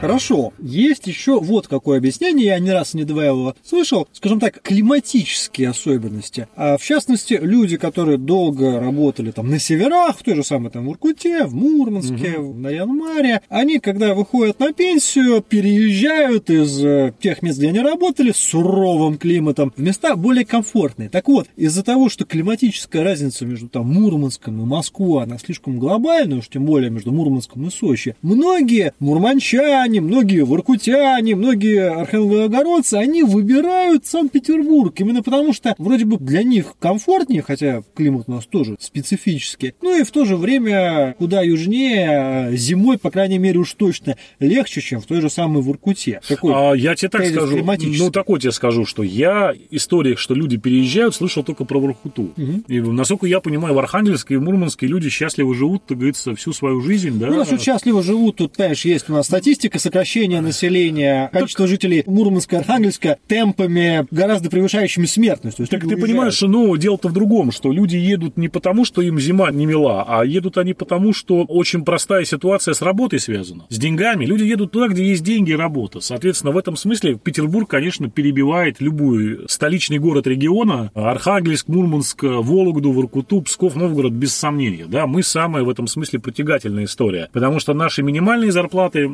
Хорошо. 0.00 0.52
Есть 0.58 1.06
еще 1.06 1.40
вот 1.40 1.68
какое 1.68 1.98
объяснение, 1.98 2.46
я 2.46 2.58
не 2.58 2.70
раз 2.70 2.94
не 2.94 3.04
два 3.04 3.24
его 3.24 3.54
слышал, 3.64 4.06
скажем 4.12 4.40
так, 4.40 4.60
климатические 4.60 5.70
особенности. 5.70 6.48
А 6.54 6.76
в 6.76 6.82
частности, 6.82 7.38
люди, 7.40 7.76
которые 7.76 8.18
долго 8.18 8.78
работали 8.78 9.30
там 9.30 9.48
на 9.48 9.58
северах, 9.58 10.18
в 10.18 10.22
той 10.22 10.34
же 10.34 10.44
самой 10.44 10.70
там 10.70 10.88
Уркуте, 10.88 11.44
в 11.44 11.54
Мурманске, 11.54 12.38
угу. 12.38 12.54
на 12.54 12.68
Янмаре, 12.68 13.40
они, 13.48 13.78
когда 13.78 14.14
выходят 14.14 14.60
на 14.60 14.72
пенсию, 14.72 15.42
переезжают 15.42 16.50
из 16.50 16.84
э, 16.84 17.14
тех 17.18 17.42
мест, 17.42 17.58
где 17.58 17.68
они 17.68 17.80
работали, 17.80 18.32
с 18.32 18.36
суровым 18.36 19.16
климатом, 19.16 19.72
в 19.76 19.80
места 19.80 20.14
более 20.16 20.44
комфортные. 20.44 21.08
Так 21.08 21.28
вот, 21.28 21.48
из-за 21.56 21.82
того, 21.82 22.10
что 22.10 22.24
климатическая 22.24 23.02
разница 23.02 23.46
между 23.46 23.68
там 23.68 23.86
Мурманском 23.86 24.60
и 24.60 24.64
Москвой, 24.64 25.24
она 25.24 25.38
слишком 25.38 25.78
глобальная, 25.78 26.38
уж 26.38 26.48
тем 26.48 26.66
более 26.66 26.90
между 26.90 27.12
Мурманском 27.12 27.66
и 27.66 27.70
Сочи, 27.70 28.14
многие 28.22 28.92
мурманчане, 28.98 29.85
северяне, 29.86 30.00
многие 30.00 30.44
воркутяне, 30.44 31.34
многие 31.36 31.90
архангелогородцы, 31.90 32.94
они 32.94 33.22
выбирают 33.22 34.06
Санкт-Петербург 34.06 34.92
именно 34.98 35.22
потому, 35.22 35.52
что 35.52 35.74
вроде 35.78 36.04
бы 36.04 36.18
для 36.18 36.42
них 36.42 36.74
комфортнее, 36.78 37.42
хотя 37.42 37.82
климат 37.94 38.24
у 38.26 38.32
нас 38.32 38.46
тоже 38.46 38.76
специфический, 38.80 39.74
ну 39.82 39.98
и 39.98 40.04
в 40.04 40.10
то 40.10 40.24
же 40.24 40.36
время 40.36 41.14
куда 41.18 41.42
южнее, 41.42 42.56
зимой, 42.56 42.98
по 42.98 43.10
крайней 43.10 43.38
мере, 43.38 43.58
уж 43.58 43.74
точно 43.74 44.16
легче, 44.40 44.80
чем 44.80 45.00
в 45.00 45.06
той 45.06 45.20
же 45.20 45.30
самой 45.30 45.62
Воркуте. 45.62 46.20
Какой 46.26 46.52
а, 46.54 46.72
я 46.74 46.94
тебе 46.94 47.08
так 47.08 47.26
скажу, 47.26 47.58
ну 47.64 48.10
такой 48.10 48.40
тебе 48.40 48.52
скажу, 48.52 48.84
что 48.84 49.02
я 49.02 49.52
истории, 49.70 50.16
что 50.16 50.34
люди 50.34 50.56
переезжают, 50.56 51.14
слышал 51.14 51.42
только 51.42 51.64
про 51.64 51.78
Воркуту. 51.78 52.30
Угу. 52.36 52.62
И 52.68 52.80
насколько 52.80 53.26
я 53.26 53.40
понимаю, 53.40 53.74
в 53.74 53.78
Архангельске 53.78 54.34
и 54.34 54.38
Мурманске 54.38 54.86
люди 54.86 55.08
счастливо 55.08 55.54
живут, 55.54 55.84
так 55.86 55.98
говорится, 55.98 56.34
всю 56.34 56.52
свою 56.52 56.80
жизнь, 56.80 57.18
да? 57.18 57.28
Ну, 57.28 57.36
насчет 57.36 57.60
счастливо 57.60 58.02
живут, 58.02 58.36
тут, 58.36 58.56
понимаешь, 58.56 58.84
есть 58.84 59.08
у 59.08 59.12
нас 59.12 59.26
статистика 59.26 59.75
сокращения 59.78 60.40
населения, 60.40 61.28
количество 61.32 61.64
так... 61.64 61.70
жителей 61.70 62.02
Мурманска 62.06 62.56
и 62.56 62.58
Архангельска 62.60 63.18
темпами 63.26 64.06
гораздо 64.10 64.50
превышающими 64.50 65.06
смертность. 65.06 65.58
Так 65.58 65.68
ты 65.68 65.76
уезжают. 65.76 66.00
понимаешь, 66.00 66.40
ну, 66.42 66.76
дело-то 66.76 67.08
в 67.08 67.12
другом, 67.12 67.52
что 67.52 67.72
люди 67.72 67.96
едут 67.96 68.36
не 68.36 68.48
потому, 68.48 68.84
что 68.84 69.02
им 69.02 69.18
зима 69.18 69.50
не 69.50 69.66
мила, 69.66 70.04
а 70.06 70.24
едут 70.24 70.58
они 70.58 70.74
потому, 70.74 71.12
что 71.12 71.42
очень 71.44 71.84
простая 71.84 72.24
ситуация 72.24 72.74
с 72.74 72.82
работой 72.82 73.20
связана, 73.20 73.64
с 73.68 73.78
деньгами. 73.78 74.24
Люди 74.24 74.44
едут 74.44 74.72
туда, 74.72 74.88
где 74.88 75.04
есть 75.04 75.22
деньги 75.22 75.52
и 75.52 75.56
работа. 75.56 76.00
Соответственно, 76.00 76.52
в 76.52 76.58
этом 76.58 76.76
смысле 76.76 77.16
Петербург, 77.16 77.68
конечно, 77.68 78.08
перебивает 78.10 78.80
любую 78.80 79.48
столичный 79.48 79.98
город 79.98 80.26
региона, 80.26 80.90
Архангельск, 80.94 81.68
Мурманск, 81.68 82.22
Вологду, 82.22 82.92
Воркуту, 82.92 83.42
Псков, 83.42 83.76
Новгород, 83.76 84.12
без 84.12 84.34
сомнения. 84.34 84.86
Да, 84.86 85.06
мы 85.06 85.22
самая 85.22 85.64
в 85.64 85.70
этом 85.70 85.86
смысле 85.86 86.18
притягательная 86.18 86.84
история, 86.84 87.28
потому 87.32 87.60
что 87.60 87.74
наши 87.74 88.02
минимальные 88.02 88.52
зарплаты 88.52 89.08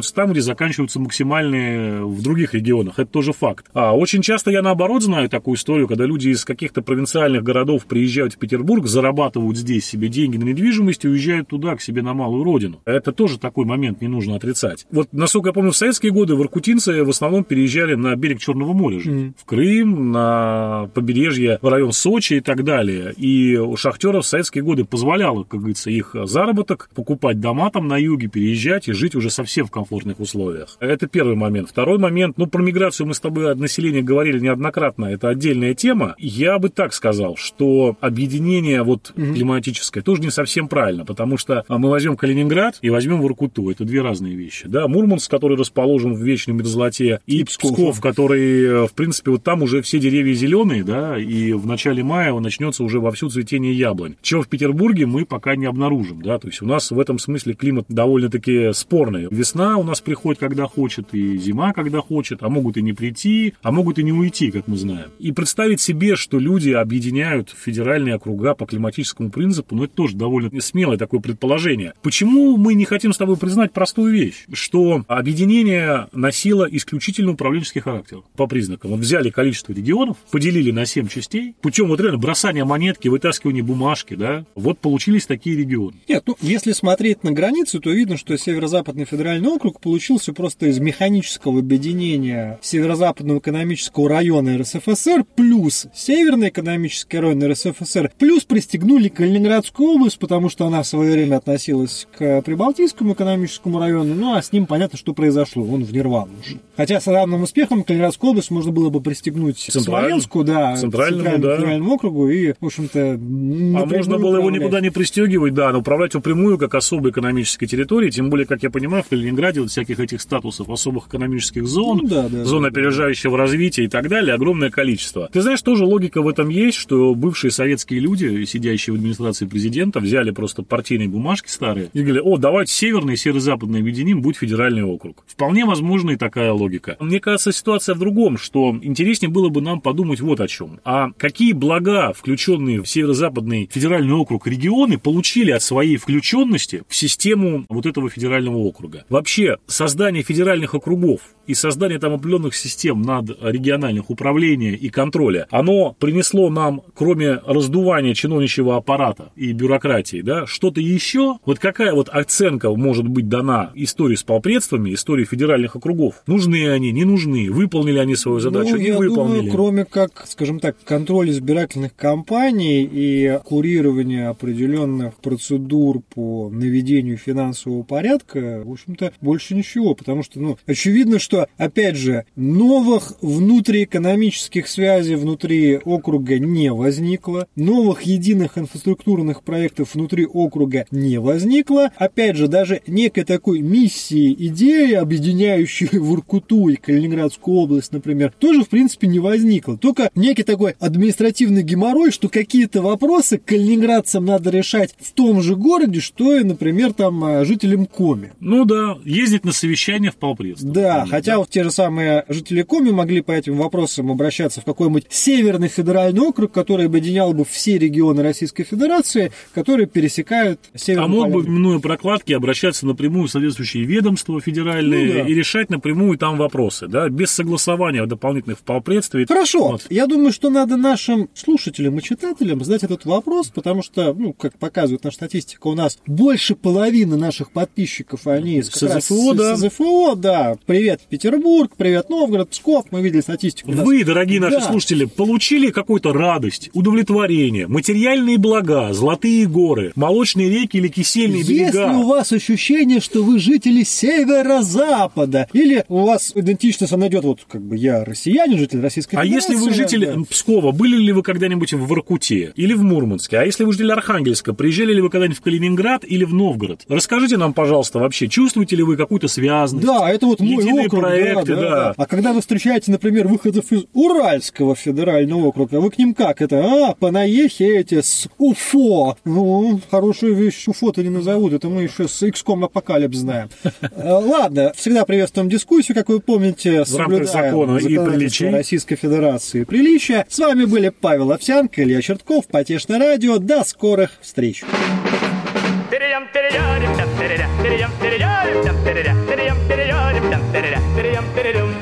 начинаются 0.00 0.14
там, 0.14 0.32
где 0.32 0.40
заканчиваются 0.40 1.00
максимальные 1.00 2.04
в 2.04 2.22
других 2.22 2.54
регионах. 2.54 2.98
Это 2.98 3.10
тоже 3.10 3.32
факт. 3.32 3.66
А 3.72 3.96
очень 3.96 4.22
часто 4.22 4.50
я 4.50 4.62
наоборот 4.62 5.02
знаю 5.02 5.28
такую 5.28 5.56
историю, 5.56 5.88
когда 5.88 6.06
люди 6.06 6.28
из 6.28 6.44
каких-то 6.44 6.82
провинциальных 6.82 7.42
городов 7.42 7.86
приезжают 7.86 8.34
в 8.34 8.38
Петербург, 8.38 8.86
зарабатывают 8.86 9.56
здесь 9.56 9.84
себе 9.84 10.08
деньги 10.08 10.36
на 10.36 10.44
недвижимость 10.44 11.04
и 11.04 11.08
уезжают 11.08 11.48
туда, 11.48 11.76
к 11.76 11.82
себе 11.82 12.02
на 12.02 12.14
малую 12.14 12.44
родину. 12.44 12.80
Это 12.84 13.12
тоже 13.12 13.38
такой 13.38 13.64
момент 13.64 14.00
не 14.00 14.08
нужно 14.08 14.36
отрицать. 14.36 14.86
Вот, 14.90 15.08
насколько 15.12 15.50
я 15.50 15.52
помню, 15.52 15.70
в 15.70 15.76
советские 15.76 16.12
годы 16.12 16.34
воркутинцы 16.34 17.04
в 17.04 17.10
основном 17.10 17.44
переезжали 17.44 17.94
на 17.94 18.16
берег 18.16 18.40
Черного 18.40 18.72
моря 18.72 19.00
жить. 19.00 19.12
Mm. 19.12 19.32
В 19.36 19.44
Крым, 19.44 20.12
на 20.12 20.88
побережье, 20.94 21.58
в 21.60 21.68
район 21.68 21.92
Сочи 21.92 22.34
и 22.34 22.40
так 22.40 22.64
далее. 22.64 23.12
И 23.16 23.56
у 23.56 23.76
шахтеров 23.76 24.24
в 24.24 24.28
советские 24.28 24.64
годы 24.64 24.84
позволяло, 24.84 25.44
как 25.44 25.60
говорится, 25.60 25.90
их 25.90 26.14
заработок, 26.24 26.88
покупать 26.94 27.40
дома 27.40 27.70
там 27.70 27.88
на 27.88 27.96
юге, 27.96 28.28
переезжать 28.28 28.88
и 28.88 28.92
жить 28.92 29.14
уже 29.14 29.30
совсем 29.30 29.66
в 29.66 29.70
комфортных 29.90 30.20
условиях. 30.20 30.76
Это 30.80 31.06
первый 31.06 31.34
момент. 31.34 31.68
Второй 31.68 31.98
момент, 31.98 32.38
ну, 32.38 32.46
про 32.46 32.62
миграцию 32.62 33.06
мы 33.06 33.14
с 33.14 33.20
тобой 33.20 33.50
от 33.50 33.58
населения 33.58 34.02
говорили 34.02 34.38
неоднократно, 34.38 35.06
это 35.06 35.28
отдельная 35.28 35.74
тема. 35.74 36.14
Я 36.18 36.58
бы 36.58 36.68
так 36.68 36.94
сказал, 36.94 37.36
что 37.36 37.96
объединение 38.00 38.82
вот 38.82 39.12
mm-hmm. 39.14 39.34
климатическое 39.34 40.02
тоже 40.02 40.22
не 40.22 40.30
совсем 40.30 40.68
правильно, 40.68 41.04
потому 41.04 41.36
что 41.36 41.64
мы 41.68 41.90
возьмем 41.90 42.16
Калининград 42.16 42.78
и 42.80 42.90
возьмем 42.90 43.20
Воркуту. 43.20 43.70
Это 43.70 43.84
две 43.84 44.00
разные 44.00 44.36
вещи. 44.36 44.68
Да, 44.68 44.86
Мурманск, 44.86 45.30
который 45.30 45.56
расположен 45.56 46.14
в 46.14 46.22
вечной 46.22 46.54
мерзлоте, 46.54 47.20
и, 47.26 47.40
и 47.40 47.44
Псков, 47.44 47.72
Псков, 47.72 48.00
который, 48.00 48.86
в 48.86 48.92
принципе, 48.94 49.32
вот 49.32 49.42
там 49.42 49.62
уже 49.62 49.82
все 49.82 49.98
деревья 49.98 50.34
зеленые, 50.34 50.84
да, 50.84 51.18
и 51.18 51.52
в 51.52 51.66
начале 51.66 52.04
мая 52.04 52.32
начнется 52.38 52.84
уже 52.84 53.00
вовсю 53.00 53.28
цветение 53.28 53.72
яблонь. 53.72 54.14
Чего 54.22 54.42
в 54.42 54.48
Петербурге 54.48 55.06
мы 55.06 55.24
пока 55.24 55.56
не 55.56 55.66
обнаружим, 55.66 56.22
да, 56.22 56.38
то 56.38 56.46
есть 56.46 56.62
у 56.62 56.66
нас 56.66 56.90
в 56.90 56.98
этом 56.98 57.18
смысле 57.18 57.54
климат 57.54 57.86
довольно-таки 57.88 58.72
спорный. 58.72 59.26
Весна 59.30 59.79
у 59.80 59.84
нас 59.84 60.00
приходит, 60.00 60.40
когда 60.40 60.66
хочет, 60.66 61.12
и 61.12 61.36
зима, 61.36 61.72
когда 61.72 62.00
хочет, 62.00 62.42
а 62.42 62.48
могут 62.48 62.76
и 62.76 62.82
не 62.82 62.92
прийти, 62.92 63.54
а 63.62 63.72
могут 63.72 63.98
и 63.98 64.02
не 64.02 64.12
уйти, 64.12 64.50
как 64.50 64.68
мы 64.68 64.76
знаем. 64.76 65.10
И 65.18 65.32
представить 65.32 65.80
себе, 65.80 66.16
что 66.16 66.38
люди 66.38 66.70
объединяют 66.70 67.50
федеральные 67.50 68.16
округа 68.16 68.54
по 68.54 68.66
климатическому 68.66 69.30
принципу, 69.30 69.74
ну, 69.74 69.84
это 69.84 69.94
тоже 69.94 70.16
довольно 70.16 70.50
смелое 70.60 70.98
такое 70.98 71.20
предположение. 71.20 71.94
Почему 72.02 72.56
мы 72.56 72.74
не 72.74 72.84
хотим 72.84 73.12
с 73.12 73.18
тобой 73.18 73.36
признать 73.36 73.72
простую 73.72 74.12
вещь, 74.12 74.46
что 74.52 75.04
объединение 75.08 76.08
носило 76.12 76.68
исключительно 76.70 77.32
управленческий 77.32 77.80
характер 77.80 78.18
по 78.36 78.46
признакам. 78.46 78.90
Вот 78.92 79.00
взяли 79.00 79.30
количество 79.30 79.72
регионов, 79.72 80.16
поделили 80.30 80.70
на 80.70 80.86
7 80.86 81.08
частей, 81.08 81.54
путем 81.60 81.88
вот 81.88 82.00
реально 82.00 82.18
бросания 82.18 82.64
монетки, 82.64 83.08
вытаскивания 83.08 83.62
бумажки, 83.62 84.14
да, 84.14 84.44
вот 84.54 84.78
получились 84.78 85.26
такие 85.26 85.56
регионы. 85.56 85.96
Нет, 86.08 86.24
ну, 86.26 86.36
если 86.40 86.72
смотреть 86.72 87.24
на 87.24 87.32
границу, 87.32 87.80
то 87.80 87.90
видно, 87.90 88.16
что 88.16 88.36
Северо-Западный 88.36 89.04
федеральный 89.04 89.48
округ 89.48 89.69
получился 89.78 90.32
просто 90.32 90.66
из 90.66 90.80
механического 90.80 91.60
объединения 91.60 92.58
Северо-Западного 92.62 93.38
экономического 93.38 94.08
района 94.08 94.58
РСФСР 94.58 95.24
плюс 95.36 95.86
Северный 95.94 96.48
экономический 96.48 97.18
район 97.18 97.44
РСФСР, 97.44 98.10
плюс 98.18 98.44
пристегнули 98.44 99.08
Калининградскую 99.08 99.90
область, 99.90 100.18
потому 100.18 100.48
что 100.48 100.66
она 100.66 100.82
в 100.82 100.86
свое 100.86 101.12
время 101.12 101.36
относилась 101.36 102.08
к 102.16 102.42
Прибалтийскому 102.42 103.12
экономическому 103.12 103.78
району, 103.78 104.14
ну 104.14 104.34
а 104.34 104.42
с 104.42 104.50
ним 104.52 104.66
понятно, 104.66 104.98
что 104.98 105.12
произошло, 105.12 105.64
он 105.64 105.84
в 105.84 105.92
нирвану 105.92 106.32
ушел. 106.40 106.58
Хотя 106.76 107.00
с 107.00 107.06
равным 107.06 107.42
успехом 107.42 107.84
Калининградскую 107.84 108.30
область 108.30 108.50
можно 108.50 108.72
было 108.72 108.90
бы 108.90 109.00
пристегнуть 109.00 109.58
Смоленску, 109.58 110.44
да, 110.44 110.76
центральному, 110.76 111.38
да. 111.38 111.56
федеральному 111.56 111.94
округу 111.94 112.28
и, 112.28 112.54
в 112.58 112.66
общем-то, 112.66 113.12
А 113.12 113.86
можно 113.86 114.18
было 114.18 114.38
его 114.38 114.50
никуда 114.50 114.80
не 114.80 114.90
пристегивать, 114.90 115.54
да, 115.54 115.72
но 115.72 115.80
управлять 115.80 116.14
впрямую 116.14 116.58
как 116.58 116.74
особой 116.74 117.10
экономической 117.10 117.66
территории, 117.66 118.10
тем 118.10 118.30
более, 118.30 118.46
как 118.46 118.62
я 118.62 118.70
понимаю, 118.70 119.02
в 119.02 119.08
Калининграде 119.08 119.59
вот 119.62 119.70
всяких 119.70 120.00
этих 120.00 120.20
статусов 120.20 120.68
особых 120.68 121.08
экономических 121.08 121.66
зон, 121.66 122.00
ну, 122.02 122.08
да, 122.08 122.28
да, 122.28 122.44
зон 122.44 122.64
опережающего 122.64 123.36
развития 123.36 123.84
и 123.84 123.88
так 123.88 124.08
далее, 124.08 124.34
огромное 124.34 124.70
количество. 124.70 125.28
Ты 125.32 125.42
знаешь, 125.42 125.62
тоже 125.62 125.84
логика 125.84 126.22
в 126.22 126.28
этом 126.28 126.48
есть, 126.48 126.78
что 126.78 127.14
бывшие 127.14 127.50
советские 127.50 128.00
люди, 128.00 128.44
сидящие 128.44 128.94
в 128.94 128.96
администрации 128.96 129.46
президента, 129.46 130.00
взяли 130.00 130.30
просто 130.30 130.62
партийные 130.62 131.08
бумажки 131.08 131.48
старые 131.48 131.90
и 131.92 132.02
говорили, 132.02 132.22
о, 132.24 132.36
давайте 132.36 132.72
северный 132.72 133.14
и 133.14 133.16
северо-западный 133.16 133.80
объединим, 133.80 134.22
будь 134.22 134.36
федеральный 134.36 134.82
округ. 134.82 135.24
Вполне 135.26 135.64
возможна 135.64 136.12
и 136.12 136.16
такая 136.16 136.52
логика. 136.52 136.96
Мне 137.00 137.20
кажется, 137.20 137.52
ситуация 137.52 137.94
в 137.94 137.98
другом, 137.98 138.38
что 138.38 138.76
интереснее 138.82 139.30
было 139.30 139.48
бы 139.48 139.60
нам 139.60 139.80
подумать 139.80 140.20
вот 140.20 140.40
о 140.40 140.48
чем. 140.48 140.80
А 140.84 141.10
какие 141.16 141.52
блага, 141.52 142.12
включенные 142.12 142.82
в 142.82 142.88
северо-западный 142.88 143.68
федеральный 143.72 144.14
округ 144.14 144.46
регионы, 144.46 144.98
получили 144.98 145.50
от 145.50 145.62
своей 145.62 145.96
включенности 145.96 146.82
в 146.88 146.96
систему 146.96 147.64
вот 147.68 147.86
этого 147.86 148.08
федерального 148.10 148.58
округа? 148.58 149.04
Вообще, 149.08 149.49
создание 149.66 150.22
федеральных 150.22 150.74
округов 150.74 151.20
и 151.46 151.54
создание 151.54 151.98
там 151.98 152.14
определенных 152.14 152.54
систем 152.54 153.02
над 153.02 153.30
региональных 153.42 154.10
управления 154.10 154.74
и 154.74 154.88
контроля, 154.88 155.46
оно 155.50 155.96
принесло 155.98 156.48
нам, 156.48 156.82
кроме 156.94 157.40
раздувания 157.44 158.14
чиновничьего 158.14 158.76
аппарата 158.76 159.32
и 159.34 159.52
бюрократии, 159.52 160.20
да, 160.22 160.46
что-то 160.46 160.80
еще? 160.80 161.38
Вот 161.44 161.58
какая 161.58 161.92
вот 161.92 162.08
оценка 162.08 162.70
может 162.70 163.08
быть 163.08 163.28
дана 163.28 163.72
истории 163.74 164.14
с 164.14 164.22
полпредствами, 164.22 164.94
истории 164.94 165.24
федеральных 165.24 165.76
округов? 165.76 166.22
Нужны 166.26 166.70
они, 166.70 166.92
не 166.92 167.04
нужны? 167.04 167.50
Выполнили 167.50 167.98
они 167.98 168.14
свою 168.14 168.38
задачу, 168.40 168.72
ну, 168.72 168.76
не 168.76 168.88
я 168.88 168.98
выполнили? 168.98 169.38
Думаю, 169.38 169.52
кроме 169.52 169.84
как, 169.84 170.26
скажем 170.28 170.60
так, 170.60 170.76
контроль 170.84 171.30
избирательных 171.30 171.96
кампаний 171.96 172.88
и 172.90 173.38
курирование 173.44 174.28
определенных 174.28 175.16
процедур 175.16 176.02
по 176.14 176.48
наведению 176.50 177.16
финансового 177.16 177.82
порядка, 177.82 178.62
в 178.64 178.70
общем-то, 178.70 179.12
больше 179.30 179.54
ничего, 179.54 179.94
потому 179.94 180.24
что, 180.24 180.40
ну, 180.40 180.58
очевидно, 180.66 181.20
что 181.20 181.46
опять 181.56 181.94
же, 181.94 182.24
новых 182.34 183.12
внутриэкономических 183.22 184.66
связей 184.66 185.14
внутри 185.14 185.78
округа 185.84 186.40
не 186.40 186.72
возникло, 186.72 187.46
новых 187.54 188.02
единых 188.02 188.58
инфраструктурных 188.58 189.44
проектов 189.44 189.94
внутри 189.94 190.26
округа 190.26 190.86
не 190.90 191.20
возникло. 191.20 191.92
Опять 191.94 192.34
же, 192.38 192.48
даже 192.48 192.82
некой 192.88 193.22
такой 193.22 193.60
миссии, 193.60 194.34
идеи, 194.48 194.94
объединяющей 194.94 195.86
Воркуту 195.96 196.68
и 196.68 196.74
Калининградскую 196.74 197.56
область, 197.56 197.92
например, 197.92 198.32
тоже, 198.36 198.64
в 198.64 198.68
принципе, 198.68 199.06
не 199.06 199.20
возникло. 199.20 199.78
Только 199.78 200.10
некий 200.16 200.42
такой 200.42 200.74
административный 200.80 201.62
геморрой, 201.62 202.10
что 202.10 202.28
какие-то 202.28 202.82
вопросы 202.82 203.38
калининградцам 203.38 204.24
надо 204.24 204.50
решать 204.50 204.92
в 204.98 205.12
том 205.12 205.40
же 205.40 205.54
городе, 205.54 206.00
что 206.00 206.36
и, 206.36 206.42
например, 206.42 206.94
там 206.94 207.22
а, 207.22 207.44
жителям 207.44 207.86
Коми. 207.86 208.32
Ну 208.40 208.64
да, 208.64 208.98
ездить 209.20 209.44
на 209.44 209.52
совещание 209.52 210.10
в 210.10 210.16
Полпредство. 210.16 210.70
Да, 210.70 211.06
хотя 211.08 211.30
Хотя 211.30 211.38
вот 211.38 211.50
те 211.50 211.62
же 211.62 211.70
самые 211.70 212.24
жители 212.28 212.62
Коми 212.62 212.90
могли 212.90 213.20
по 213.20 213.30
этим 213.30 213.56
вопросам 213.56 214.10
обращаться 214.10 214.60
в 214.62 214.64
какой-нибудь 214.64 215.04
северный 215.10 215.68
федеральный 215.68 216.22
округ, 216.22 216.50
который 216.50 216.86
объединял 216.86 217.32
бы 217.34 217.44
все 217.44 217.78
регионы 217.78 218.22
Российской 218.22 218.64
Федерации, 218.64 219.30
которые 219.54 219.86
пересекают 219.86 220.58
северный 220.74 221.04
А 221.04 221.08
мог 221.08 221.30
бы, 221.30 221.42
минуя 221.48 221.78
прокладки, 221.78 222.32
обращаться 222.32 222.84
напрямую 222.84 223.28
в 223.28 223.30
соответствующие 223.30 223.84
ведомства 223.84 224.40
федеральные 224.40 225.06
ну, 225.06 225.12
да. 225.12 225.28
и 225.28 225.34
решать 225.34 225.70
напрямую 225.70 226.18
там 226.18 226.36
вопросы, 226.36 226.88
да, 226.88 227.08
без 227.08 227.30
согласования 227.30 228.04
дополнительных 228.06 228.58
в 228.58 228.62
полпредстве. 228.62 229.24
Хорошо. 229.26 229.68
Вот. 229.68 229.86
Я 229.88 230.06
думаю, 230.06 230.32
что 230.32 230.50
надо 230.50 230.76
нашим 230.76 231.28
слушателям 231.34 231.98
и 231.98 232.02
читателям 232.02 232.64
задать 232.64 232.82
этот 232.82 233.04
вопрос, 233.04 233.50
потому 233.54 233.82
что, 233.82 234.14
ну, 234.14 234.32
как 234.32 234.58
показывает 234.58 235.04
наша 235.04 235.16
статистика, 235.16 235.68
у 235.68 235.74
нас 235.74 235.98
больше 236.06 236.56
половины 236.56 237.16
наших 237.16 237.52
подписчиков, 237.52 238.26
они 238.26 238.62
как 238.62 238.94
раз 238.94 239.09
СЗФО, 239.10 239.34
да. 239.34 239.56
СЗФО, 239.56 240.14
да. 240.14 240.56
Привет, 240.66 241.00
Петербург, 241.08 241.72
привет, 241.76 242.08
Новгород, 242.08 242.50
Псков. 242.50 242.86
Мы 242.90 243.02
видели 243.02 243.20
статистику. 243.20 243.72
Вы, 243.72 244.04
дорогие 244.04 244.40
наши 244.40 244.58
да. 244.58 244.68
слушатели, 244.70 245.04
получили 245.04 245.70
какую-то 245.70 246.12
радость, 246.12 246.70
удовлетворение, 246.74 247.66
материальные 247.66 248.38
блага, 248.38 248.92
золотые 248.92 249.46
горы, 249.46 249.92
молочные 249.96 250.48
реки 250.48 250.76
или 250.76 250.88
кисельные 250.88 251.38
Если 251.38 251.52
берега. 251.52 251.80
Если 251.80 251.94
у 251.96 252.06
вас 252.06 252.32
ощущение, 252.32 253.00
что 253.00 253.22
вы 253.22 253.38
жители 253.38 253.82
северо-запада, 253.82 255.48
или 255.52 255.84
у 255.88 256.04
вас 256.06 256.32
идентичность 256.34 256.96
найдет, 256.96 257.24
вот 257.24 257.40
как 257.48 257.62
бы 257.62 257.76
я 257.76 258.04
россиянин, 258.04 258.58
житель 258.58 258.80
Российской 258.80 259.16
а 259.16 259.24
Федерации. 259.24 259.50
А 259.50 259.52
если 259.52 259.64
вы 259.64 259.74
житель 259.74 260.06
да. 260.06 260.24
Пскова, 260.28 260.72
были 260.72 260.96
ли 260.96 261.12
вы 261.12 261.22
когда-нибудь 261.22 261.72
в 261.72 261.86
Воркуте 261.86 262.52
или 262.54 262.74
в 262.74 262.82
Мурманске? 262.82 263.38
А 263.38 263.44
если 263.44 263.64
вы 263.64 263.72
житель 263.72 263.92
Архангельска, 263.92 264.52
приезжали 264.54 264.94
ли 264.94 265.00
вы 265.00 265.10
когда-нибудь 265.10 265.38
в 265.38 265.42
Калининград 265.42 266.04
или 266.06 266.24
в 266.24 266.34
Новгород? 266.34 266.82
Расскажите 266.88 267.36
нам, 267.36 267.54
пожалуйста, 267.54 267.98
вообще, 267.98 268.28
чувствуете 268.28 268.76
ли 268.76 268.82
вы 268.82 268.99
какую-то 269.00 269.28
связность? 269.28 269.86
Да, 269.86 270.10
это 270.10 270.26
вот 270.26 270.40
мой 270.40 270.84
округ. 270.84 271.02
проекты, 271.02 271.54
да, 271.54 271.60
да, 271.60 271.70
да. 271.70 271.94
А 271.96 272.06
когда 272.06 272.32
вы 272.32 272.40
встречаете, 272.40 272.90
например, 272.90 273.28
выходцев 273.28 273.72
из 273.72 273.84
Уральского 273.94 274.74
федерального 274.74 275.46
округа, 275.46 275.80
вы 275.80 275.90
к 275.90 275.98
ним 275.98 276.14
как 276.14 276.42
это? 276.42 276.62
А, 276.64 276.94
понаехи 276.94 277.62
эти 277.62 278.00
с 278.00 278.28
УФО. 278.38 279.16
Ну, 279.24 279.80
хорошую 279.90 280.34
вещь 280.34 280.68
УФО-то 280.68 281.02
не 281.02 281.08
назовут, 281.08 281.52
это 281.52 281.68
мы 281.68 281.82
еще 281.82 282.08
с 282.08 282.22
X-COM 282.22 282.64
Apocalypse 282.64 283.16
знаем. 283.16 283.48
Э, 283.80 284.12
ладно, 284.12 284.72
всегда 284.76 285.04
приветствуем 285.04 285.48
дискуссию, 285.48 285.96
как 285.96 286.08
вы 286.08 286.20
помните, 286.20 286.84
в 286.84 286.96
рамках 286.96 287.28
закона 287.28 287.78
и 287.78 287.96
приличий 287.96 288.50
Российской 288.50 288.96
Федерации 288.96 289.64
приличия. 289.64 290.26
С 290.28 290.38
вами 290.38 290.64
были 290.64 290.90
Павел 290.90 291.32
Овсянко, 291.32 291.82
Илья 291.82 292.02
Чертков, 292.02 292.46
Потешное 292.46 292.98
радио. 292.98 293.38
До 293.38 293.64
скорых 293.64 294.12
встреч! 294.20 294.64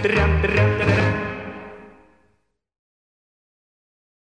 Thank 0.01 0.99
you. 0.99 1.08